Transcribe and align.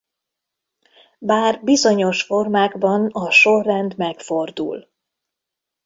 Bár 1.19 1.63
bizonyos 1.63 2.23
formákban 2.23 3.05
a 3.07 3.31
sorrend 3.31 3.97
megfordul. 3.97 4.89